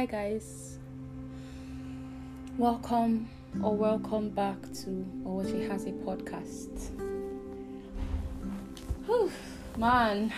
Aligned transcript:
Hi, 0.00 0.06
guys. 0.06 0.78
Welcome 2.56 3.28
or 3.62 3.76
welcome 3.76 4.30
back 4.30 4.56
to 4.62 5.06
Owochi 5.26 5.68
Has 5.68 5.84
a 5.84 5.90
Podcast. 5.90 6.88
Whew, 9.04 9.30
man, 9.76 10.32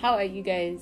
how 0.00 0.14
are 0.14 0.24
you 0.24 0.42
guys? 0.42 0.80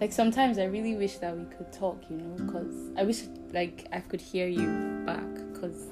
Like, 0.00 0.10
sometimes 0.10 0.58
I 0.58 0.64
really 0.64 0.96
wish 0.96 1.18
that 1.18 1.38
we 1.38 1.44
could 1.44 1.72
talk, 1.72 2.02
you 2.10 2.16
know, 2.16 2.44
because 2.44 2.90
I 2.96 3.04
wish, 3.04 3.22
like, 3.52 3.86
I 3.92 4.00
could 4.00 4.20
hear 4.20 4.48
you 4.48 5.04
back, 5.06 5.32
because 5.52 5.90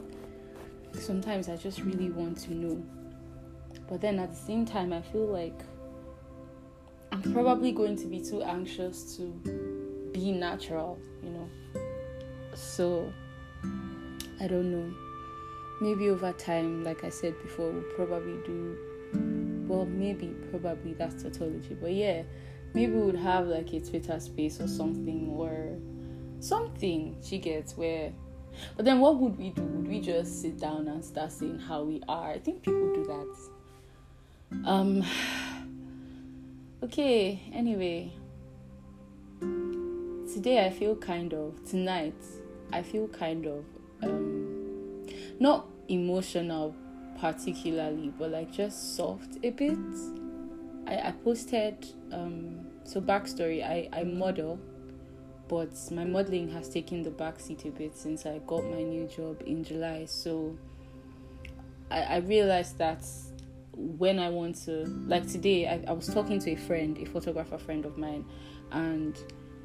sometimes 0.94 1.48
I 1.48 1.56
just 1.56 1.82
really 1.82 2.10
want 2.10 2.38
to 2.38 2.54
know. 2.54 2.84
But 3.88 4.00
then 4.00 4.18
at 4.18 4.30
the 4.30 4.36
same 4.36 4.66
time, 4.66 4.92
I 4.92 5.00
feel 5.00 5.26
like 5.26 5.60
I'm 7.12 7.32
probably 7.32 7.70
going 7.70 7.94
to 7.98 8.06
be 8.06 8.18
too 8.18 8.42
anxious 8.42 9.16
to 9.16 9.69
be 10.20 10.32
natural, 10.32 10.98
you 11.22 11.30
know. 11.30 11.48
So 12.54 13.12
I 14.40 14.46
don't 14.46 14.70
know. 14.70 14.94
Maybe 15.80 16.10
over 16.10 16.32
time, 16.32 16.84
like 16.84 17.04
I 17.04 17.08
said 17.08 17.40
before, 17.42 17.70
we'll 17.70 17.94
probably 17.94 18.36
do 18.44 18.76
well, 19.66 19.86
maybe, 19.86 20.34
probably 20.50 20.92
that's 20.94 21.22
tautology. 21.22 21.76
But 21.80 21.92
yeah, 21.92 22.22
maybe 22.74 22.92
we 22.92 23.00
would 23.00 23.16
have 23.16 23.46
like 23.46 23.72
a 23.72 23.80
Twitter 23.80 24.18
space 24.20 24.60
or 24.60 24.68
something 24.68 25.28
or 25.30 25.78
something 26.40 27.16
she 27.22 27.38
gets 27.38 27.76
where 27.76 28.12
but 28.76 28.84
then 28.84 28.98
what 28.98 29.16
would 29.18 29.38
we 29.38 29.50
do? 29.50 29.62
Would 29.62 29.86
we 29.86 30.00
just 30.00 30.42
sit 30.42 30.58
down 30.58 30.88
and 30.88 31.04
start 31.04 31.30
saying 31.30 31.58
how 31.58 31.84
we 31.84 32.02
are? 32.08 32.32
I 32.32 32.38
think 32.38 32.62
people 32.62 32.92
do 32.94 33.04
that. 33.04 34.68
Um 34.68 35.04
okay, 36.82 37.42
anyway. 37.52 38.12
Today 40.32 40.64
I 40.64 40.70
feel 40.70 40.94
kind 40.94 41.34
of 41.34 41.64
tonight 41.68 42.14
I 42.72 42.82
feel 42.82 43.08
kind 43.08 43.46
of 43.46 43.64
um 44.02 45.04
not 45.40 45.66
emotional 45.88 46.74
particularly, 47.18 48.12
but 48.16 48.30
like 48.30 48.52
just 48.52 48.96
soft 48.96 49.38
a 49.42 49.50
bit. 49.50 49.78
I, 50.86 51.08
I 51.08 51.14
posted 51.24 51.84
um 52.12 52.66
so 52.84 53.00
backstory 53.00 53.64
I, 53.64 53.88
I 53.92 54.04
model 54.04 54.60
but 55.48 55.72
my 55.90 56.04
modeling 56.04 56.48
has 56.50 56.68
taken 56.68 57.02
the 57.02 57.10
backseat 57.10 57.64
a 57.64 57.70
bit 57.70 57.96
since 57.96 58.24
I 58.24 58.38
got 58.46 58.64
my 58.64 58.82
new 58.84 59.08
job 59.08 59.42
in 59.44 59.64
July. 59.64 60.04
So 60.04 60.56
I, 61.90 62.02
I 62.02 62.16
realized 62.18 62.78
that 62.78 63.04
when 63.72 64.20
I 64.20 64.28
want 64.28 64.56
to, 64.66 64.84
like 65.08 65.26
today, 65.26 65.66
I, 65.66 65.90
I 65.90 65.92
was 65.92 66.06
talking 66.06 66.38
to 66.38 66.50
a 66.52 66.56
friend, 66.56 66.96
a 66.98 67.04
photographer 67.04 67.58
friend 67.58 67.84
of 67.84 67.98
mine, 67.98 68.24
and 68.70 69.16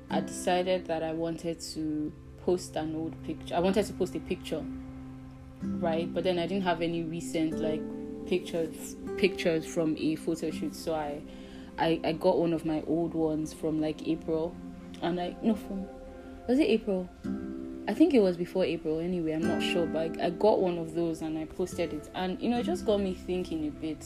I 0.09 0.19
decided 0.19 0.85
that 0.87 1.03
I 1.03 1.13
wanted 1.13 1.59
to 1.73 2.11
post 2.45 2.75
an 2.75 2.95
old 2.95 3.21
picture. 3.23 3.55
I 3.55 3.59
wanted 3.59 3.85
to 3.87 3.93
post 3.93 4.15
a 4.15 4.19
picture, 4.19 4.63
right? 5.61 6.11
But 6.13 6.23
then 6.23 6.39
I 6.39 6.47
didn't 6.47 6.63
have 6.63 6.81
any 6.81 7.03
recent 7.03 7.59
like 7.59 7.81
pictures 8.27 8.95
pictures 9.17 9.65
from 9.65 9.95
a 9.97 10.15
photo 10.15 10.51
shoot, 10.51 10.75
so 10.75 10.93
I 10.93 11.21
I, 11.77 11.99
I 12.03 12.11
got 12.13 12.37
one 12.37 12.53
of 12.53 12.65
my 12.65 12.83
old 12.87 13.13
ones 13.13 13.53
from 13.53 13.81
like 13.81 14.07
April 14.07 14.55
and 15.01 15.17
like 15.17 15.41
no 15.43 15.55
from 15.55 15.85
was 16.47 16.59
it 16.59 16.67
April? 16.69 17.09
I 17.87 17.93
think 17.93 18.13
it 18.13 18.19
was 18.19 18.37
before 18.37 18.65
April 18.65 18.99
anyway, 18.99 19.33
I'm 19.33 19.47
not 19.47 19.61
sure, 19.61 19.85
but 19.85 20.19
I, 20.19 20.27
I 20.27 20.29
got 20.31 20.59
one 20.59 20.77
of 20.77 20.93
those 20.95 21.21
and 21.21 21.37
I 21.37 21.45
posted 21.45 21.93
it 21.93 22.09
and 22.15 22.39
you 22.41 22.49
know 22.49 22.59
it 22.59 22.63
just 22.63 22.85
got 22.85 22.99
me 22.99 23.13
thinking 23.13 23.67
a 23.67 23.71
bit. 23.71 24.05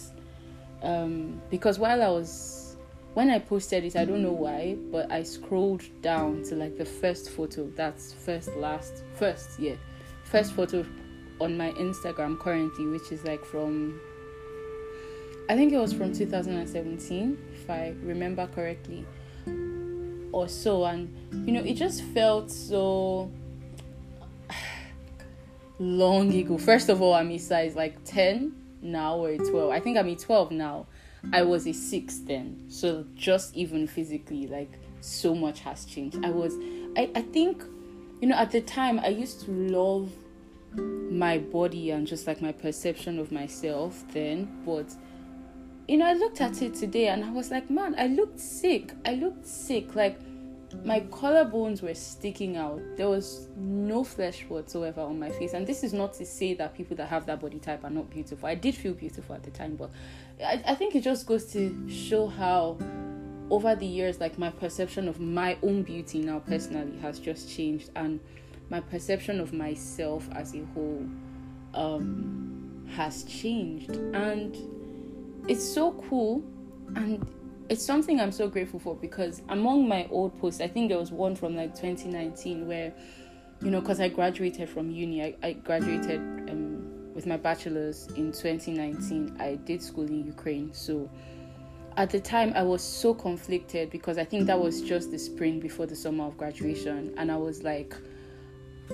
Um, 0.81 1.41
because 1.49 1.77
while 1.77 2.01
I 2.01 2.07
was 2.07 2.68
when 3.13 3.29
I 3.29 3.39
posted 3.39 3.83
it, 3.83 3.95
I 3.95 4.05
don't 4.05 4.21
know 4.21 4.31
why, 4.31 4.75
but 4.91 5.11
I 5.11 5.23
scrolled 5.23 5.83
down 6.01 6.43
to 6.43 6.55
like 6.55 6.77
the 6.77 6.85
first 6.85 7.31
photo. 7.31 7.69
That's 7.75 8.13
first, 8.13 8.55
last, 8.55 9.03
first, 9.15 9.59
yeah, 9.59 9.75
first 10.23 10.53
photo 10.53 10.85
on 11.41 11.57
my 11.57 11.71
Instagram 11.71 12.39
currently, 12.39 12.85
which 12.85 13.11
is 13.11 13.23
like 13.23 13.43
from 13.43 13.99
I 15.49 15.55
think 15.55 15.73
it 15.73 15.77
was 15.77 15.93
from 15.93 16.13
2017, 16.13 17.37
if 17.55 17.69
I 17.69 17.95
remember 18.03 18.47
correctly 18.47 19.05
or 20.31 20.47
so. 20.47 20.85
And 20.85 21.47
you 21.47 21.53
know 21.53 21.61
it 21.61 21.73
just 21.73 22.03
felt 22.03 22.51
so 22.51 23.31
long 25.79 26.33
ago. 26.33 26.57
First 26.57 26.89
of 26.89 27.01
all 27.01 27.13
i'm 27.13 27.31
a 27.31 27.37
size 27.37 27.75
like 27.75 28.03
10 28.05 28.55
now 28.81 29.17
or 29.17 29.35
12 29.35 29.71
i 29.71 29.79
think 29.81 29.97
i'm 29.97 30.07
a 30.07 30.15
12 30.15 30.51
now 30.51 30.87
i 31.33 31.41
was 31.41 31.67
a 31.67 31.73
6 31.73 32.17
then 32.19 32.63
so 32.67 33.05
just 33.15 33.55
even 33.55 33.87
physically 33.87 34.47
like 34.47 34.79
so 35.01 35.33
much 35.35 35.61
has 35.61 35.85
changed 35.85 36.17
i 36.23 36.29
was 36.29 36.55
i, 36.97 37.09
I 37.15 37.21
think 37.21 37.63
you 38.21 38.27
know 38.27 38.35
at 38.35 38.51
the 38.51 38.61
time 38.61 38.99
i 38.99 39.07
used 39.07 39.41
to 39.45 39.51
love 39.51 40.11
my 40.75 41.37
body 41.37 41.91
and 41.91 42.05
just 42.05 42.27
like 42.27 42.41
my 42.41 42.51
perception 42.51 43.19
of 43.19 43.31
myself 43.31 44.03
then 44.13 44.61
but 44.65 44.87
you 45.89 45.97
know, 45.97 46.05
I 46.05 46.13
looked 46.13 46.39
at 46.39 46.61
it 46.61 46.75
today 46.75 47.07
and 47.07 47.25
I 47.25 47.31
was 47.31 47.49
like, 47.49 47.67
man, 47.71 47.95
I 47.97 48.05
looked 48.05 48.39
sick. 48.39 48.93
I 49.05 49.15
looked 49.15 49.47
sick. 49.47 49.95
Like 49.95 50.19
my 50.83 51.01
collarbones 51.01 51.81
were 51.81 51.93
sticking 51.93 52.57
out. 52.57 52.81
There 52.95 53.09
was 53.09 53.47
no 53.55 54.03
flesh 54.03 54.45
whatsoever 54.47 55.01
on 55.01 55.19
my 55.19 55.29
face. 55.29 55.53
And 55.53 55.65
this 55.65 55.83
is 55.83 55.93
not 55.93 56.13
to 56.13 56.25
say 56.25 56.53
that 56.55 56.75
people 56.75 56.95
that 56.97 57.07
have 57.07 57.25
that 57.25 57.39
body 57.39 57.59
type 57.59 57.83
are 57.83 57.89
not 57.89 58.09
beautiful. 58.09 58.47
I 58.47 58.55
did 58.55 58.75
feel 58.75 58.93
beautiful 58.93 59.35
at 59.35 59.43
the 59.43 59.51
time, 59.51 59.75
but 59.75 59.91
I, 60.43 60.61
I 60.65 60.75
think 60.75 60.95
it 60.95 61.01
just 61.01 61.25
goes 61.25 61.51
to 61.53 61.89
show 61.89 62.27
how 62.27 62.77
over 63.49 63.75
the 63.75 63.85
years, 63.85 64.19
like 64.19 64.37
my 64.37 64.49
perception 64.51 65.07
of 65.07 65.19
my 65.19 65.57
own 65.63 65.83
beauty 65.83 66.19
now 66.19 66.39
personally 66.39 66.97
has 66.99 67.19
just 67.19 67.49
changed 67.49 67.89
and 67.95 68.19
my 68.69 68.79
perception 68.79 69.39
of 69.39 69.51
myself 69.53 70.27
as 70.33 70.53
a 70.53 70.63
whole 70.73 71.05
um 71.73 72.85
has 72.95 73.23
changed 73.23 73.91
and 73.91 74.57
it's 75.47 75.63
so 75.63 75.91
cool 76.09 76.43
and 76.95 77.25
it's 77.69 77.85
something 77.85 78.19
I'm 78.19 78.31
so 78.31 78.49
grateful 78.49 78.79
for 78.79 78.95
because 78.95 79.43
among 79.49 79.87
my 79.87 80.07
old 80.09 80.37
posts, 80.39 80.59
I 80.59 80.67
think 80.67 80.89
there 80.89 80.97
was 80.97 81.11
one 81.11 81.35
from 81.35 81.55
like 81.55 81.75
2019 81.75 82.67
where, 82.67 82.91
you 83.61 83.69
know, 83.69 83.79
because 83.79 83.99
I 83.99 84.09
graduated 84.09 84.67
from 84.67 84.89
uni, 84.89 85.23
I, 85.23 85.35
I 85.43 85.53
graduated 85.53 86.19
um, 86.49 87.13
with 87.13 87.27
my 87.27 87.37
bachelor's 87.37 88.07
in 88.15 88.31
2019. 88.31 89.37
I 89.39 89.55
did 89.55 89.83
school 89.83 90.05
in 90.05 90.25
Ukraine. 90.25 90.73
So 90.73 91.09
at 91.95 92.09
the 92.09 92.19
time, 92.19 92.53
I 92.55 92.63
was 92.63 92.81
so 92.81 93.13
conflicted 93.13 93.91
because 93.91 94.17
I 94.17 94.23
think 94.23 94.47
that 94.47 94.59
was 94.59 94.81
just 94.81 95.11
the 95.11 95.19
spring 95.19 95.59
before 95.59 95.85
the 95.85 95.95
summer 95.95 96.25
of 96.25 96.37
graduation. 96.37 97.13
And 97.17 97.31
I 97.31 97.37
was 97.37 97.61
like, 97.63 97.95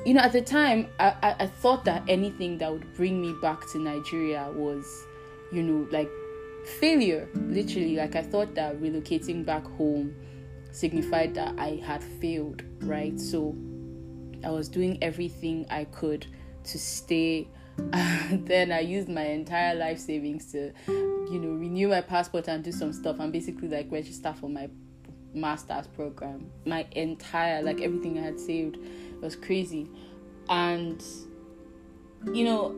you 0.06 0.16
know, 0.16 0.22
at 0.22 0.34
the 0.34 0.41
time, 0.41 0.90
I, 1.00 1.16
I, 1.24 1.35
I 1.44 1.47
thought 1.47 1.85
that 1.85 2.03
anything 2.09 2.58
that 2.58 2.69
would 2.69 2.94
bring 2.96 3.22
me 3.22 3.34
back 3.41 3.62
to 3.72 3.80
Nigeria 3.80 4.52
was, 4.53 5.06
you 5.53 5.64
know, 5.64 5.88
like 5.91 6.09
failure 6.66 7.30
literally 7.36 7.96
like 7.96 8.16
i 8.16 8.22
thought 8.22 8.53
that 8.56 8.76
relocating 8.81 9.46
back 9.46 9.64
home 9.64 10.16
signified 10.72 11.34
that 11.34 11.53
i 11.58 11.81
had 11.86 12.03
failed 12.03 12.64
right? 12.86 13.20
So 13.20 13.56
i 14.44 14.50
was 14.50 14.70
doing 14.70 14.98
everything 15.02 15.66
i 15.70 15.86
could 15.86 16.28
to 16.66 16.80
stay. 16.80 17.48
Then 18.31 18.72
i 18.72 18.80
used 18.80 19.09
my 19.09 19.24
entire 19.24 19.76
life 19.76 20.00
savings 20.00 20.52
to 20.53 20.72
you 20.88 21.40
know 21.40 21.50
renew 21.50 21.90
my 21.90 22.02
passport 22.02 22.48
and 22.48 22.64
do 22.64 22.72
some 22.72 22.94
stuff 22.94 23.20
and 23.20 23.34
basically 23.34 23.68
like 23.68 23.92
register 23.92 24.34
for 24.34 24.50
my 24.50 24.70
master's 25.34 25.88
program. 25.88 26.50
My 26.66 26.88
entire 26.92 27.62
like 27.62 27.82
everything 27.82 28.18
i 28.18 28.22
had 28.22 28.40
saved 28.40 28.78
was 29.22 29.36
crazy. 29.36 29.90
And 30.47 31.03
you 32.34 32.46
know 32.46 32.76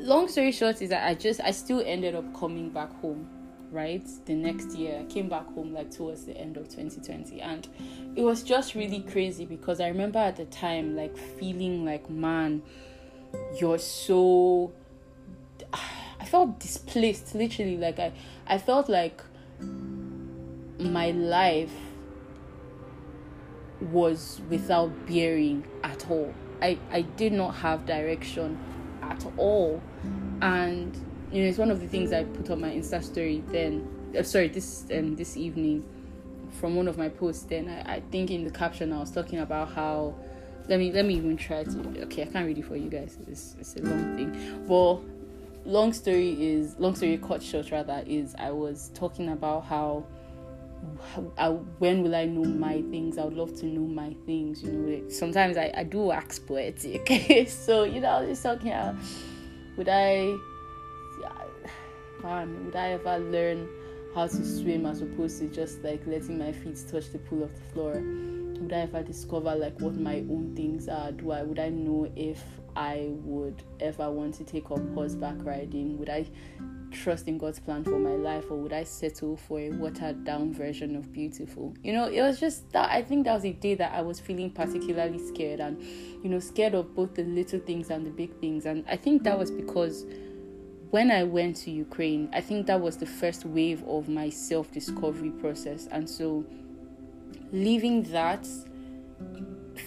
long 0.00 0.28
story 0.28 0.52
short 0.52 0.80
is 0.82 0.90
that 0.90 1.06
I 1.06 1.14
just 1.14 1.40
I 1.40 1.50
still 1.50 1.82
ended 1.84 2.14
up 2.14 2.34
coming 2.34 2.70
back 2.70 2.92
home 3.00 3.28
right 3.70 4.06
the 4.26 4.34
next 4.34 4.74
year. 4.74 5.00
I 5.00 5.04
came 5.04 5.28
back 5.28 5.46
home 5.54 5.72
like 5.72 5.90
towards 5.90 6.24
the 6.24 6.36
end 6.36 6.56
of 6.56 6.64
2020 6.68 7.40
and 7.40 7.68
it 8.16 8.22
was 8.22 8.42
just 8.42 8.74
really 8.74 9.00
crazy 9.00 9.44
because 9.44 9.80
i 9.80 9.86
remember 9.86 10.18
at 10.18 10.36
the 10.36 10.46
time 10.46 10.96
like 10.96 11.16
feeling 11.16 11.84
like 11.84 12.10
man 12.10 12.60
you're 13.56 13.78
so 13.78 14.72
i 15.72 16.24
felt 16.24 16.58
displaced 16.58 17.34
literally. 17.34 17.76
Like 17.76 17.98
i 17.98 18.12
i 18.46 18.58
felt 18.58 18.88
like 18.88 19.22
my 20.78 21.10
life 21.12 21.72
was 23.80 24.40
without 24.50 24.90
bearing 25.06 25.64
at 25.84 26.10
all. 26.10 26.34
I 26.60 26.78
i 26.90 27.02
did 27.02 27.32
not 27.32 27.54
have 27.56 27.86
direction 27.86 28.58
at 29.10 29.24
all. 29.36 29.80
And 30.40 30.96
you 31.30 31.42
know, 31.42 31.48
it's 31.48 31.58
one 31.58 31.70
of 31.70 31.80
the 31.80 31.88
things 31.88 32.12
I 32.12 32.24
put 32.24 32.50
on 32.50 32.60
my 32.60 32.70
Insta 32.70 33.02
story. 33.02 33.42
Then, 33.48 33.86
uh, 34.18 34.22
sorry, 34.22 34.48
this 34.48 34.86
um, 34.92 35.16
this 35.16 35.36
evening, 35.36 35.84
from 36.52 36.76
one 36.76 36.88
of 36.88 36.98
my 36.98 37.08
posts. 37.08 37.44
Then 37.44 37.68
I, 37.68 37.96
I 37.96 38.02
think 38.10 38.30
in 38.30 38.44
the 38.44 38.50
caption 38.50 38.92
I 38.92 38.98
was 38.98 39.10
talking 39.10 39.38
about 39.38 39.72
how. 39.72 40.14
Let 40.68 40.78
me 40.78 40.92
let 40.92 41.04
me 41.04 41.14
even 41.14 41.36
try 41.36 41.64
to. 41.64 42.02
Okay, 42.02 42.22
I 42.22 42.26
can't 42.26 42.46
read 42.46 42.58
it 42.58 42.64
for 42.64 42.76
you 42.76 42.88
guys. 42.88 43.18
It's 43.26 43.56
it's 43.58 43.76
a 43.76 43.82
long 43.82 44.16
thing, 44.16 44.64
but 44.68 45.00
long 45.64 45.92
story 45.92 46.30
is 46.42 46.76
long 46.78 46.94
story 46.94 47.18
cut 47.18 47.42
short 47.42 47.70
rather 47.70 48.02
is 48.06 48.34
I 48.38 48.50
was 48.50 48.90
talking 48.94 49.28
about 49.28 49.64
how 49.64 50.04
I, 51.36 51.46
uh, 51.46 51.52
when 51.78 52.02
will 52.02 52.14
I 52.14 52.24
know 52.26 52.44
my 52.44 52.82
things? 52.90 53.18
I 53.18 53.24
would 53.24 53.34
love 53.34 53.54
to 53.60 53.66
know 53.66 53.86
my 53.86 54.14
things. 54.26 54.62
You 54.62 54.72
know, 54.72 55.08
sometimes 55.08 55.56
I, 55.56 55.72
I 55.76 55.84
do 55.84 55.98
wax 55.98 56.38
poetic. 56.38 57.48
so, 57.48 57.84
you 57.84 58.00
know, 58.00 58.08
I 58.08 58.20
was 58.20 58.28
just 58.30 58.42
talking 58.42 58.72
about 58.72 58.96
would 59.76 59.88
I, 59.88 60.36
man, 62.22 62.66
would 62.66 62.76
I 62.76 62.90
ever 62.90 63.18
learn 63.18 63.68
how 64.14 64.26
to 64.26 64.44
swim 64.44 64.86
as 64.86 65.00
opposed 65.02 65.38
to 65.38 65.46
just 65.46 65.82
like 65.82 66.06
letting 66.06 66.38
my 66.38 66.52
feet 66.52 66.78
touch 66.90 67.10
the 67.12 67.18
pool 67.18 67.44
of 67.44 67.54
the 67.54 67.72
floor? 67.72 67.92
Would 68.60 68.72
I 68.72 68.80
ever 68.80 69.02
discover 69.02 69.54
like 69.54 69.80
what 69.80 69.94
my 69.94 70.16
own 70.16 70.52
things 70.54 70.88
are? 70.88 71.12
Do 71.12 71.30
I 71.30 71.42
would 71.42 71.58
I 71.58 71.70
know 71.70 72.10
if 72.14 72.42
I 72.76 73.08
would 73.24 73.62
ever 73.80 74.10
want 74.10 74.34
to 74.34 74.44
take 74.44 74.70
up 74.70 74.80
horseback 74.94 75.36
riding? 75.38 75.98
Would 75.98 76.10
I 76.10 76.26
trust 76.90 77.28
in 77.28 77.38
God's 77.38 77.58
plan 77.58 77.84
for 77.84 77.98
my 77.98 78.14
life 78.14 78.50
or 78.50 78.56
would 78.56 78.72
I 78.72 78.84
settle 78.84 79.36
for 79.36 79.60
a 79.60 79.70
watered 79.70 80.24
down 80.24 80.52
version 80.52 80.96
of 80.96 81.12
beautiful? 81.12 81.74
You 81.82 81.92
know, 81.92 82.06
it 82.06 82.20
was 82.20 82.40
just 82.40 82.70
that 82.72 82.90
I 82.90 83.02
think 83.02 83.24
that 83.24 83.34
was 83.34 83.44
a 83.44 83.52
day 83.52 83.74
that 83.76 83.92
I 83.92 84.02
was 84.02 84.20
feeling 84.20 84.50
particularly 84.50 85.18
scared 85.18 85.60
and, 85.60 85.80
you 85.82 86.28
know, 86.28 86.40
scared 86.40 86.74
of 86.74 86.94
both 86.94 87.14
the 87.14 87.22
little 87.22 87.60
things 87.60 87.90
and 87.90 88.06
the 88.06 88.10
big 88.10 88.38
things. 88.40 88.66
And 88.66 88.84
I 88.88 88.96
think 88.96 89.22
that 89.24 89.38
was 89.38 89.50
because 89.50 90.04
when 90.90 91.10
I 91.10 91.22
went 91.22 91.56
to 91.56 91.70
Ukraine, 91.70 92.28
I 92.32 92.40
think 92.40 92.66
that 92.66 92.80
was 92.80 92.96
the 92.96 93.06
first 93.06 93.44
wave 93.44 93.84
of 93.84 94.08
my 94.08 94.28
self 94.28 94.72
discovery 94.72 95.30
process. 95.30 95.86
And 95.90 96.08
so 96.08 96.44
leaving 97.52 98.02
that 98.04 98.46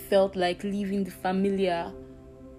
felt 0.09 0.35
like 0.35 0.63
leaving 0.63 1.03
the 1.03 1.11
familiar 1.11 1.91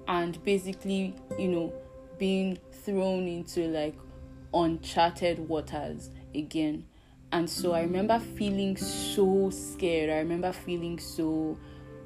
and 0.07 0.43
basically, 0.45 1.15
you 1.39 1.49
know, 1.49 1.73
being 2.19 2.59
thrown 2.85 3.27
into 3.27 3.67
like 3.69 3.97
uncharted 4.55 5.49
waters 5.49 6.11
again. 6.35 6.85
And 7.33 7.51
so 7.51 7.73
I 7.73 7.81
remember 7.83 8.19
feeling 8.19 8.77
so 8.77 9.51
scared. 9.51 10.09
I 10.11 10.19
remember 10.19 10.53
feeling 10.53 10.99
so 10.99 11.59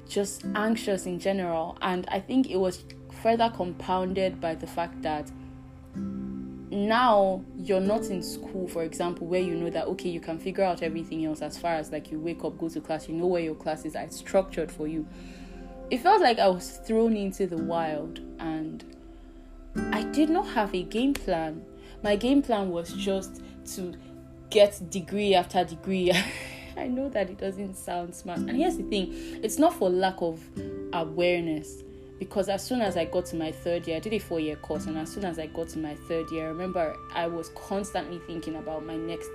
just 0.07 0.43
anxious 0.55 1.05
in 1.05 1.19
general. 1.19 1.77
And 1.81 2.07
I 2.09 2.19
think 2.19 2.49
it 2.49 2.57
was 2.57 2.83
further 3.21 3.51
compounded 3.55 4.41
by 4.41 4.55
the 4.55 4.67
fact 4.67 5.01
that 5.03 5.31
now 6.71 7.43
you're 7.57 7.79
not 7.79 8.05
in 8.05 8.21
school, 8.21 8.67
for 8.67 8.83
example, 8.83 9.27
where 9.27 9.41
you 9.41 9.55
know 9.55 9.69
that 9.69 9.85
okay, 9.87 10.09
you 10.09 10.19
can 10.19 10.37
figure 10.39 10.63
out 10.63 10.81
everything 10.81 11.25
else 11.25 11.41
as 11.41 11.57
far 11.57 11.73
as 11.73 11.91
like 11.91 12.11
you 12.11 12.19
wake 12.19 12.43
up, 12.43 12.57
go 12.57 12.69
to 12.69 12.81
class, 12.81 13.07
you 13.07 13.15
know 13.15 13.27
where 13.27 13.41
your 13.41 13.55
classes 13.55 13.95
are 13.95 14.09
structured 14.09 14.71
for 14.71 14.87
you. 14.87 15.07
It 15.89 15.99
felt 15.99 16.21
like 16.21 16.37
I 16.37 16.47
was 16.47 16.77
thrown 16.85 17.15
into 17.15 17.47
the 17.47 17.57
wild 17.57 18.19
and 18.39 18.83
I 19.91 20.03
did 20.03 20.29
not 20.29 20.47
have 20.49 20.73
a 20.75 20.83
game 20.83 21.13
plan 21.13 21.65
my 22.03 22.15
game 22.15 22.41
plan 22.41 22.69
was 22.69 22.93
just 22.93 23.41
to 23.75 23.93
get 24.49 24.89
degree 24.89 25.35
after 25.35 25.63
degree. 25.63 26.11
I 26.77 26.87
know 26.87 27.09
that 27.09 27.29
it 27.29 27.37
doesn't 27.37 27.75
sound 27.75 28.15
smart. 28.15 28.39
And 28.39 28.51
here's 28.51 28.77
the 28.77 28.83
thing 28.83 29.13
it's 29.43 29.59
not 29.59 29.73
for 29.73 29.89
lack 29.89 30.21
of 30.21 30.41
awareness. 30.93 31.83
Because 32.17 32.49
as 32.49 32.61
soon 32.61 32.81
as 32.81 32.97
I 32.97 33.05
got 33.05 33.25
to 33.27 33.37
my 33.37 33.49
third 33.51 33.87
year, 33.87 33.95
I 33.95 33.99
did 34.01 34.13
a 34.13 34.19
four 34.19 34.41
year 34.41 34.57
course, 34.57 34.87
and 34.87 34.97
as 34.97 35.09
soon 35.09 35.23
as 35.23 35.39
I 35.39 35.47
got 35.47 35.69
to 35.69 35.79
my 35.79 35.95
third 35.95 36.29
year, 36.31 36.45
I 36.45 36.49
remember 36.49 36.95
I 37.13 37.27
was 37.27 37.49
constantly 37.49 38.19
thinking 38.27 38.55
about 38.57 38.85
my 38.85 38.97
next 38.97 39.29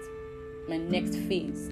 my 0.69 0.77
next 0.77 1.17
phase. 1.17 1.71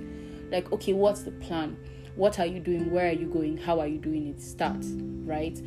Like, 0.51 0.73
okay, 0.73 0.93
what's 0.95 1.23
the 1.23 1.33
plan? 1.33 1.77
What 2.15 2.39
are 2.39 2.47
you 2.47 2.61
doing? 2.61 2.91
Where 2.91 3.09
are 3.09 3.13
you 3.13 3.27
going? 3.27 3.57
How 3.59 3.81
are 3.81 3.87
you 3.87 3.99
doing 3.99 4.27
it? 4.27 4.41
Start, 4.41 4.85
right? 5.25 5.59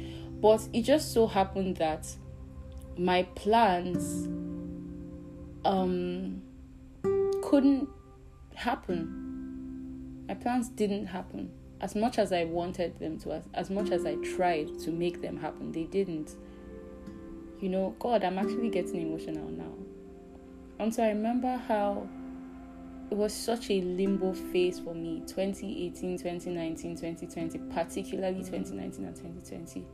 But 0.42 0.68
it 0.74 0.81
just 0.81 1.13
so 1.13 1.28
happened 1.28 1.78
that 1.78 2.07
my 2.98 3.24
plans 3.36 4.28
um, 5.65 6.41
couldn't 7.44 7.89
happen. 8.53 10.23
My 10.27 10.35
plans 10.35 10.69
didn't 10.69 11.07
happen. 11.07 11.51
As 11.81 11.95
much 11.95 12.17
as 12.17 12.31
I 12.31 12.45
wanted 12.45 12.97
them 13.00 13.19
to, 13.19 13.33
as, 13.33 13.44
as 13.53 13.69
much 13.69 13.91
as 13.91 14.06
I 14.06 14.15
tried 14.15 14.79
to 14.79 14.91
make 14.91 15.21
them 15.21 15.38
happen, 15.38 15.71
they 15.71 15.83
didn't. 15.83 16.35
You 17.59 17.69
know, 17.69 17.95
God, 18.00 18.23
I'm 18.23 18.38
actually 18.38 18.69
getting 18.69 19.01
emotional 19.01 19.50
now. 19.50 19.73
And 20.79 20.94
so 20.94 21.03
I 21.03 21.09
remember 21.09 21.57
how 21.68 22.07
it 23.11 23.15
was 23.15 23.33
such 23.33 23.69
a 23.69 23.81
limbo 23.81 24.33
phase 24.33 24.79
for 24.79 24.94
me 24.94 25.21
2018, 25.27 26.18
2019, 26.18 26.95
2020, 26.95 27.59
particularly 27.73 28.39
2019 28.44 29.06
and 29.06 29.15
2020 29.15 29.85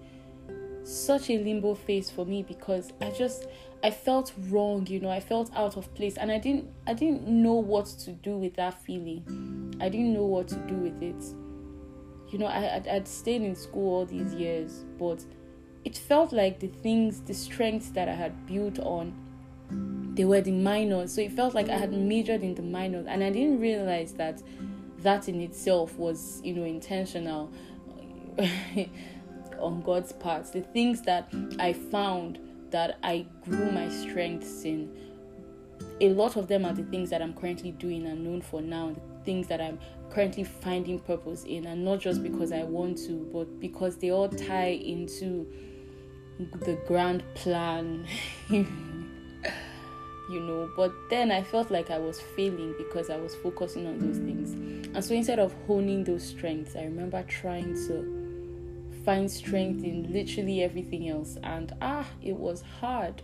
such 0.92 1.30
a 1.30 1.38
limbo 1.38 1.74
phase 1.76 2.10
for 2.10 2.26
me 2.26 2.44
because 2.44 2.92
I 3.02 3.10
just 3.12 3.48
I 3.84 3.90
felt 3.90 4.34
wrong, 4.50 4.86
you 4.88 5.00
know, 5.00 5.10
I 5.10 5.20
felt 5.20 5.50
out 5.56 5.76
of 5.76 5.94
place 5.96 6.18
and 6.18 6.32
I 6.32 6.38
didn't 6.38 6.70
I 6.86 6.94
didn't 6.94 7.28
know 7.28 7.54
what 7.54 7.86
to 7.86 8.12
do 8.12 8.38
with 8.38 8.56
that 8.56 8.82
feeling. 8.84 9.76
I 9.80 9.90
didn't 9.90 10.14
know 10.14 10.26
what 10.26 10.48
to 10.50 10.56
do 10.56 10.76
with 10.76 11.02
it. 11.02 11.24
You 12.32 12.40
know, 12.40 12.46
I 12.46 12.76
I'd, 12.76 12.88
I'd 12.88 13.08
stayed 13.08 13.42
in 13.42 13.56
school 13.56 13.96
all 13.96 14.06
these 14.06 14.34
years, 14.34 14.86
but 15.00 15.24
it 15.84 15.98
felt 15.98 16.32
like 16.32 16.60
the 16.60 16.68
things, 16.68 17.22
the 17.22 17.34
strengths 17.34 17.90
that 17.90 18.08
I 18.08 18.14
had 18.14 18.46
built 18.46 18.78
on, 18.80 19.14
they 20.16 20.26
were 20.26 20.42
the 20.42 20.52
minors. 20.52 21.14
So 21.14 21.22
it 21.22 21.32
felt 21.32 21.56
like 21.56 21.70
I 21.70 21.78
had 21.78 21.92
majored 21.92 22.44
in 22.44 22.54
the 22.54 22.62
minors 22.62 23.08
and 23.08 23.24
I 23.24 23.32
didn't 23.32 23.60
realize 23.60 24.14
that 24.14 24.44
that 25.00 25.28
in 25.28 25.42
itself 25.42 25.98
was, 25.98 26.42
you 26.44 26.54
know, 26.54 26.64
intentional. 26.64 27.52
on 29.62 29.82
God's 29.82 30.12
part, 30.12 30.52
the 30.52 30.62
things 30.62 31.02
that 31.04 31.32
I 31.60 31.74
found 31.74 32.40
that 32.72 32.98
I 33.04 33.26
grew 33.44 33.72
my 33.72 33.90
strengths 33.90 34.64
in. 34.64 34.90
A 36.00 36.10
lot 36.10 36.36
of 36.36 36.48
them 36.48 36.66
are 36.66 36.74
the 36.74 36.84
things 36.84 37.10
that 37.12 37.22
I'm 37.22 37.34
currently 37.34 37.72
doing 37.72 38.06
and 38.06 38.24
known 38.24 38.42
for 38.42 38.62
now, 38.62 38.94
the 38.94 39.26
things 39.26 39.48
that 39.48 39.62
I'm 39.62 39.80
currently 40.10 40.44
finding 40.44 41.00
purpose 41.00 41.44
in, 41.44 41.68
and 41.68 41.86
not 41.86 42.00
just 42.00 42.24
because 42.24 42.52
I 42.52 42.64
want 42.64 42.98
to, 43.00 43.30
but 43.32 43.60
because 43.60 43.98
they 43.98 44.12
all 44.12 44.30
tie 44.30 44.80
into 44.84 45.48
the 46.66 46.80
grand 46.88 47.24
plan. 47.36 48.06
you 50.32 50.40
know, 50.40 50.70
but 50.78 50.94
then 51.10 51.30
I 51.32 51.44
felt 51.44 51.70
like 51.72 51.92
I 51.92 51.98
was 51.98 52.22
failing 52.22 52.74
because 52.78 53.10
I 53.10 53.18
was 53.18 53.36
focusing 53.36 53.86
on 53.86 54.00
those 54.00 54.18
things. 54.18 54.54
And 54.96 55.04
so 55.04 55.14
instead 55.14 55.40
of 55.40 55.54
honing 55.68 56.04
those 56.04 56.24
strengths, 56.24 56.76
I 56.76 56.84
remember 56.84 57.22
trying 57.24 57.74
to 57.88 58.21
find 59.04 59.30
strength 59.30 59.84
in 59.84 60.12
literally 60.12 60.64
everything 60.64 61.10
else. 61.10 61.38
And 61.44 61.74
ah, 61.82 62.08
it 62.22 62.36
was 62.36 62.62
hard. 62.80 63.22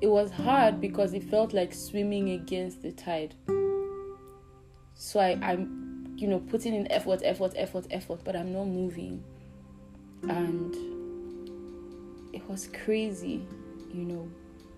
It 0.00 0.08
was 0.08 0.30
hard 0.30 0.80
because 0.80 1.14
it 1.14 1.24
felt 1.24 1.54
like 1.54 1.72
swimming 1.72 2.30
against 2.30 2.82
the 2.82 2.92
tide. 2.92 3.34
So 4.94 5.20
I, 5.20 5.38
I'm, 5.42 6.14
you 6.16 6.28
know, 6.28 6.38
putting 6.38 6.74
in 6.74 6.90
effort, 6.90 7.20
effort, 7.24 7.52
effort, 7.56 7.86
effort, 7.90 8.20
but 8.24 8.36
I'm 8.36 8.52
not 8.52 8.66
moving. 8.66 9.22
And 10.22 10.74
it 12.34 12.46
was 12.48 12.68
crazy, 12.84 13.46
you 13.92 14.04
know. 14.04 14.28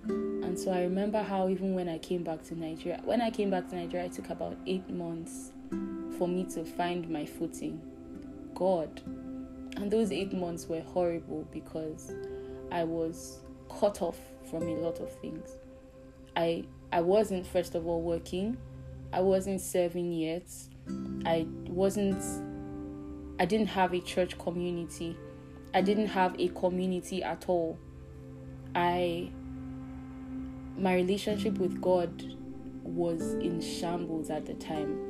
And 0.08 0.58
so 0.58 0.72
I 0.72 0.82
remember 0.82 1.22
how 1.22 1.48
even 1.48 1.74
when 1.74 1.88
I 1.88 1.98
came 1.98 2.22
back 2.22 2.42
to 2.44 2.58
Nigeria, 2.58 3.00
when 3.04 3.20
I 3.20 3.30
came 3.30 3.50
back 3.50 3.68
to 3.70 3.76
Nigeria, 3.76 4.06
it 4.06 4.12
took 4.12 4.30
about 4.30 4.56
eight 4.66 4.88
months 4.88 5.52
for 6.18 6.26
me 6.26 6.44
to 6.54 6.64
find 6.64 7.08
my 7.08 7.26
footing. 7.26 7.80
God, 8.54 9.00
and 9.80 9.90
those 9.90 10.10
eight 10.10 10.32
months 10.32 10.66
were 10.66 10.80
horrible 10.80 11.46
because 11.52 12.12
I 12.72 12.82
was 12.84 13.38
cut 13.78 14.02
off 14.02 14.18
from 14.50 14.64
a 14.64 14.74
lot 14.74 14.98
of 14.98 15.12
things. 15.20 15.56
I 16.36 16.64
I 16.92 17.00
wasn't 17.00 17.46
first 17.46 17.74
of 17.74 17.86
all 17.86 18.02
working. 18.02 18.56
I 19.12 19.20
wasn't 19.20 19.60
serving 19.60 20.12
yet. 20.12 20.50
I 21.24 21.46
wasn't 21.68 22.22
I 23.38 23.44
didn't 23.44 23.68
have 23.68 23.94
a 23.94 24.00
church 24.00 24.36
community. 24.38 25.16
I 25.72 25.80
didn't 25.80 26.08
have 26.08 26.34
a 26.40 26.48
community 26.48 27.22
at 27.22 27.48
all. 27.48 27.78
I 28.74 29.30
my 30.76 30.94
relationship 30.94 31.58
with 31.58 31.80
God 31.80 32.36
was 32.82 33.34
in 33.34 33.60
shambles 33.60 34.28
at 34.28 34.44
the 34.44 34.54
time. 34.54 35.04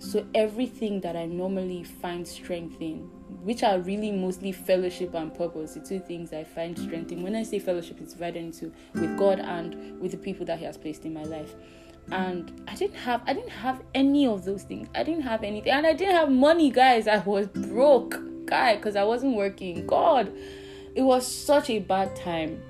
So 0.00 0.26
everything 0.34 1.00
that 1.02 1.16
I 1.16 1.26
normally 1.26 1.84
find 1.84 2.26
strength 2.26 2.80
in 2.80 3.08
which 3.42 3.62
are 3.62 3.78
really 3.80 4.10
mostly 4.10 4.52
fellowship 4.52 5.14
and 5.14 5.34
purpose, 5.34 5.74
the 5.74 5.80
two 5.80 5.98
things 5.98 6.32
I 6.32 6.44
find 6.44 6.78
strength 6.78 7.12
in. 7.12 7.22
When 7.22 7.34
I 7.34 7.42
say 7.42 7.58
fellowship, 7.58 8.00
it's 8.00 8.12
divided 8.12 8.42
into 8.42 8.72
with 8.94 9.16
God 9.18 9.40
and 9.40 10.00
with 10.00 10.12
the 10.12 10.18
people 10.18 10.46
that 10.46 10.58
He 10.58 10.64
has 10.64 10.76
placed 10.76 11.04
in 11.04 11.14
my 11.14 11.24
life. 11.24 11.54
And 12.10 12.64
I 12.68 12.74
didn't 12.74 12.96
have 12.96 13.22
I 13.26 13.32
didn't 13.32 13.50
have 13.50 13.82
any 13.94 14.26
of 14.26 14.44
those 14.44 14.64
things. 14.64 14.88
I 14.94 15.02
didn't 15.02 15.22
have 15.22 15.44
anything, 15.44 15.72
and 15.72 15.86
I 15.86 15.92
didn't 15.92 16.14
have 16.14 16.30
money, 16.30 16.70
guys. 16.70 17.06
I 17.06 17.18
was 17.18 17.46
broke, 17.46 18.20
guy, 18.46 18.76
because 18.76 18.96
I 18.96 19.04
wasn't 19.04 19.36
working. 19.36 19.86
God, 19.86 20.32
it 20.94 21.02
was 21.02 21.26
such 21.26 21.70
a 21.70 21.78
bad 21.78 22.16
time, 22.16 22.60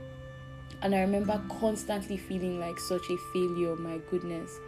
and 0.83 0.95
I 0.95 1.01
remember 1.01 1.41
constantly 1.61 2.19
feeling 2.19 2.61
like 2.61 2.79
such 2.79 3.09
a 3.11 3.17
failure. 3.33 3.75
My 3.77 3.99
goodness 4.11 4.59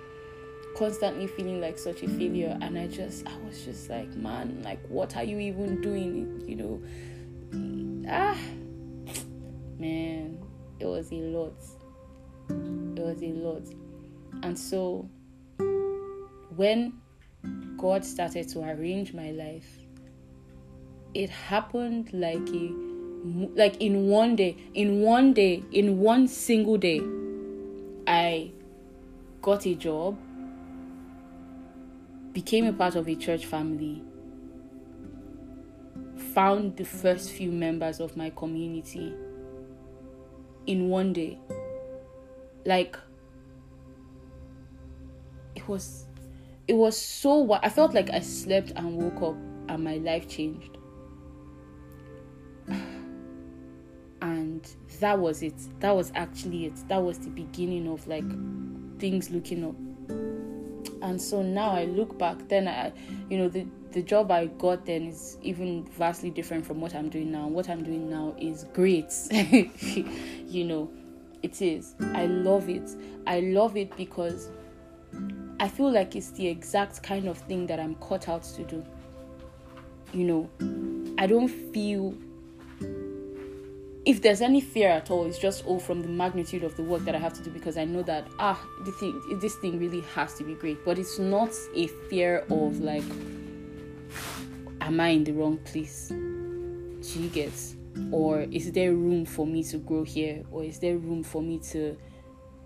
constantly 0.76 1.26
feeling 1.26 1.60
like 1.60 1.78
such 1.78 2.02
a 2.02 2.08
failure 2.08 2.56
and 2.60 2.78
i 2.78 2.86
just 2.86 3.26
i 3.26 3.36
was 3.46 3.64
just 3.64 3.88
like 3.88 4.08
man 4.16 4.60
like 4.64 4.80
what 4.88 5.16
are 5.16 5.24
you 5.24 5.38
even 5.38 5.80
doing? 5.80 6.42
You 6.46 6.56
know? 6.56 6.82
Ah 8.08 8.36
man 9.78 10.44
it 10.78 10.86
was 10.86 11.10
a 11.12 11.16
lot. 11.16 11.54
It 12.50 13.00
was 13.00 13.22
a 13.22 13.32
lot. 13.32 13.62
And 14.42 14.58
so 14.58 15.08
when 16.56 17.00
God 17.76 18.04
started 18.04 18.48
to 18.50 18.60
arrange 18.60 19.14
my 19.14 19.30
life, 19.30 19.66
it 21.14 21.30
happened 21.30 22.10
like 22.12 22.48
a 22.48 22.70
like 23.56 23.80
in 23.80 24.08
one 24.08 24.36
day, 24.36 24.56
in 24.74 25.00
one 25.00 25.32
day, 25.32 25.62
in 25.72 25.98
one 25.98 26.28
single 26.28 26.76
day, 26.76 27.00
I 28.06 28.50
got 29.40 29.64
a 29.64 29.74
job, 29.74 30.18
became 32.34 32.66
a 32.66 32.72
part 32.72 32.96
of 32.96 33.08
a 33.08 33.14
church 33.14 33.46
family, 33.46 34.02
found 36.34 36.76
the 36.76 36.84
first 36.84 37.30
few 37.30 37.50
members 37.50 38.00
of 38.00 38.16
my 38.16 38.28
community 38.30 39.14
in 40.66 40.88
one 40.88 41.12
day. 41.12 41.38
Like 42.66 42.98
it 45.54 45.66
was 45.68 46.06
it 46.66 46.74
was 46.74 46.98
so 46.98 47.52
I 47.52 47.68
felt 47.68 47.94
like 47.94 48.10
I 48.10 48.20
slept 48.20 48.72
and 48.76 48.96
woke 48.96 49.22
up 49.22 49.36
and 49.68 49.84
my 49.84 49.96
life 49.96 50.28
changed. 50.28 50.76
And 54.22 54.66
that 55.00 55.18
was 55.18 55.42
it. 55.42 55.52
That 55.80 55.94
was 55.94 56.10
actually 56.14 56.64
it. 56.64 56.88
That 56.88 57.02
was 57.02 57.18
the 57.18 57.28
beginning 57.28 57.86
of 57.86 58.06
like 58.08 58.24
things 58.98 59.28
looking 59.28 59.64
up. 59.66 59.74
And 61.04 61.20
so 61.20 61.42
now 61.42 61.70
I 61.70 61.84
look 61.84 62.18
back, 62.18 62.48
then 62.48 62.66
I, 62.66 62.90
you 63.28 63.36
know, 63.36 63.48
the 63.48 63.66
the 63.92 64.02
job 64.02 64.32
I 64.32 64.46
got 64.46 64.86
then 64.86 65.06
is 65.06 65.38
even 65.42 65.84
vastly 65.84 66.30
different 66.30 66.66
from 66.66 66.80
what 66.80 66.96
I'm 66.96 67.08
doing 67.10 67.30
now. 67.30 67.46
What 67.46 67.68
I'm 67.68 67.84
doing 67.84 68.10
now 68.10 68.34
is 68.38 68.64
great. 68.72 69.12
you 69.30 70.64
know, 70.64 70.90
it 71.42 71.62
is. 71.62 71.94
I 72.14 72.26
love 72.26 72.68
it. 72.68 72.90
I 73.26 73.40
love 73.40 73.76
it 73.76 73.94
because 73.96 74.50
I 75.60 75.68
feel 75.68 75.92
like 75.92 76.16
it's 76.16 76.30
the 76.30 76.48
exact 76.48 77.02
kind 77.02 77.28
of 77.28 77.38
thing 77.38 77.66
that 77.66 77.78
I'm 77.78 77.94
cut 77.96 78.28
out 78.28 78.42
to 78.42 78.64
do. 78.64 78.84
You 80.12 80.24
know, 80.24 81.14
I 81.18 81.26
don't 81.26 81.48
feel 81.48 82.14
if 84.04 84.22
there's 84.22 84.40
any 84.40 84.60
fear 84.60 84.88
at 84.88 85.10
all, 85.10 85.26
it's 85.26 85.38
just 85.38 85.64
all 85.66 85.80
from 85.80 86.02
the 86.02 86.08
magnitude 86.08 86.64
of 86.64 86.76
the 86.76 86.82
work 86.82 87.04
that 87.04 87.14
I 87.14 87.18
have 87.18 87.32
to 87.34 87.42
do 87.42 87.50
because 87.50 87.76
I 87.76 87.84
know 87.84 88.02
that 88.02 88.26
ah, 88.38 88.62
the 88.84 88.92
thing, 88.92 89.38
this 89.40 89.56
thing 89.56 89.78
really 89.78 90.02
has 90.14 90.34
to 90.34 90.44
be 90.44 90.54
great. 90.54 90.84
But 90.84 90.98
it's 90.98 91.18
not 91.18 91.52
a 91.74 91.86
fear 92.08 92.44
of 92.50 92.80
like, 92.80 93.04
am 94.80 95.00
I 95.00 95.08
in 95.08 95.24
the 95.24 95.32
wrong 95.32 95.58
place? 95.58 96.12
Gets, 97.32 97.76
or 98.10 98.40
is 98.40 98.72
there 98.72 98.92
room 98.92 99.26
for 99.26 99.46
me 99.46 99.62
to 99.64 99.76
grow 99.76 100.04
here, 100.04 100.42
or 100.50 100.64
is 100.64 100.78
there 100.78 100.96
room 100.96 101.22
for 101.22 101.42
me 101.42 101.58
to 101.70 101.96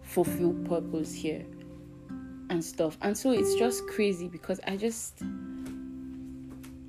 fulfill 0.02 0.54
purpose 0.64 1.12
here, 1.12 1.44
and 2.50 2.64
stuff. 2.64 2.96
And 3.02 3.16
so 3.16 3.32
it's 3.32 3.54
just 3.54 3.86
crazy 3.86 4.28
because 4.28 4.60
I 4.66 4.76
just 4.76 5.22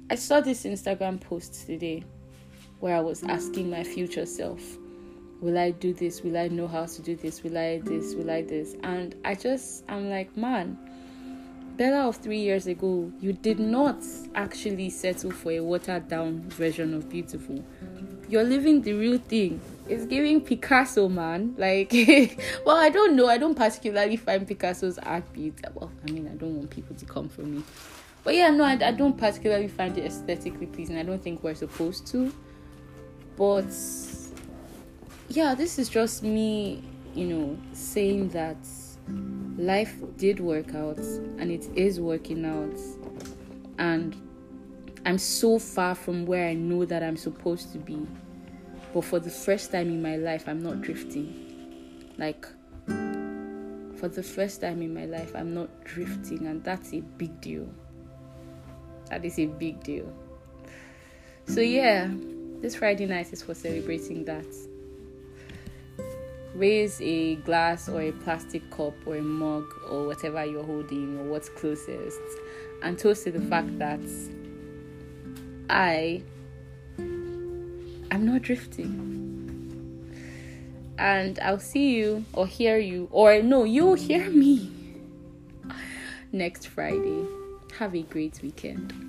I 0.10 0.15
saw 0.15 0.41
this 0.41 0.63
Instagram 0.63 1.22
post 1.22 1.65
today 1.65 2.03
where 2.80 2.96
I 2.96 3.00
was 3.02 3.24
asking 3.24 3.70
my 3.70 3.84
future 3.84 4.26
self, 4.26 4.62
Will 5.42 5.58
I 5.58 5.72
do 5.72 5.94
this? 5.94 6.22
Will 6.22 6.38
I 6.38 6.50
know 6.50 6.68
how 6.68 6.86
to 6.86 7.02
do 7.02 7.16
this? 7.16 7.44
Will 7.44 7.58
I 7.58 7.80
this? 7.80 8.14
Will 8.14 8.30
I 8.30 8.42
this? 8.42 8.76
And 8.84 9.16
I 9.24 9.36
just, 9.36 9.86
I'm 9.88 10.10
like, 10.10 10.36
man, 10.36 10.78
Bella 11.78 12.10
of 12.10 12.18
three 12.18 12.40
years 12.40 12.68
ago, 12.68 13.10
you 13.22 13.32
did 13.32 13.58
not 13.58 14.04
actually 14.36 14.90
settle 14.90 15.32
for 15.32 15.54
a 15.54 15.62
watered 15.62 16.10
down 16.10 16.42
version 16.50 16.94
of 16.94 17.08
beautiful. 17.08 17.64
You're 18.28 18.44
living 18.44 18.82
the 18.82 18.92
real 18.92 19.18
thing. 19.18 19.62
It's 19.88 20.06
giving 20.06 20.42
Picasso, 20.42 21.08
man. 21.08 21.56
Like, 21.58 21.94
well, 22.66 22.76
I 22.76 22.90
don't 22.90 23.16
know. 23.16 23.28
I 23.28 23.38
don't 23.38 23.56
particularly 23.56 24.18
find 24.18 24.46
Picasso's 24.46 24.98
art 24.98 25.32
beautiful. 25.32 25.90
I 26.06 26.12
mean, 26.12 26.28
I 26.28 26.36
don't 26.36 26.58
want 26.58 26.70
people 26.70 26.98
to 26.98 27.06
come 27.06 27.30
for 27.30 27.44
me. 27.44 27.64
But 28.26 28.36
yeah, 28.36 28.50
no, 28.50 28.66
I, 28.66 28.74
I 28.74 28.92
don't 28.92 29.18
particularly 29.18 29.70
find 29.70 29.98
it 29.98 30.06
aesthetically 30.06 30.66
pleasing. 30.66 30.98
I 30.98 31.04
don't 31.04 31.24
think 31.24 31.44
we're 31.44 31.56
supposed 31.56 32.08
to. 32.08 32.34
But 33.39 33.74
yeah, 35.29 35.55
this 35.55 35.79
is 35.79 35.88
just 35.88 36.24
me, 36.24 36.84
you 37.15 37.25
know, 37.25 37.58
saying 37.72 38.29
that 38.29 38.58
life 39.58 39.96
did 40.17 40.41
work 40.41 40.75
out 40.75 40.98
and 40.98 41.50
it 41.50 41.65
is 41.74 42.01
working 42.01 42.46
out. 42.46 42.77
And 43.77 44.13
I'm 45.05 45.17
so 45.17 45.58
far 45.58 45.96
from 45.96 46.25
where 46.25 46.50
I 46.50 46.53
know 46.53 46.84
that 46.84 47.01
I'm 47.01 47.15
supposed 47.15 47.72
to 47.72 47.77
be. 47.77 48.05
But 48.93 49.05
for 49.05 49.19
the 49.19 49.29
first 49.29 49.72
time 49.72 49.88
in 49.88 50.01
my 50.01 50.17
life, 50.17 50.48
I'm 50.48 50.62
not 50.62 50.81
drifting. 50.81 52.13
Like, 52.17 52.46
for 52.88 54.10
the 54.10 54.24
first 54.24 54.60
time 54.60 54.81
in 54.81 54.93
my 54.93 55.05
life, 55.05 55.34
I'm 55.34 55.53
not 55.53 55.69
drifting, 55.86 56.46
and 56.48 56.62
that's 56.63 56.93
a 56.93 57.00
big 57.00 57.39
deal. 57.39 57.69
That 59.10 59.24
is 59.24 59.39
a 59.39 59.46
big 59.46 59.81
deal. 59.81 60.12
So, 61.46 61.62
yeah. 61.62 62.10
This 62.62 62.75
Friday 62.75 63.06
night 63.06 63.32
is 63.32 63.42
for 63.42 63.54
celebrating 63.54 64.25
that. 64.25 64.46
Raise 66.54 67.00
a 67.00 67.36
glass 67.36 67.88
or 67.88 68.01
a 68.01 68.12
plastic 68.12 68.70
cup 68.70 68.94
or 69.06 69.16
a 69.16 69.22
mug 69.22 69.74
or 69.89 70.06
whatever 70.08 70.44
you're 70.44 70.63
holding 70.63 71.18
or 71.20 71.24
what's 71.24 71.48
closest 71.48 72.20
and 72.84 73.00
toast 73.00 73.24
to 73.24 73.32
the 73.32 73.39
fact 73.39 73.80
that 73.80 74.01
I 75.70 76.22
am 76.98 78.25
not 78.25 78.42
drifting. 78.42 78.98
And 80.98 81.39
I'll 81.39 81.60
see 81.60 81.96
you 81.96 82.25
or 82.34 82.46
hear 82.46 82.78
you, 82.78 83.08
or 83.12 83.42
no, 83.42 83.63
you'll 83.63 83.94
hear 83.94 84.30
me 84.30 84.70
next 86.34 86.68
Friday. 86.68 87.24
Have 87.78 87.96
a 87.96 88.01
great 88.01 88.42
weekend. 88.42 89.09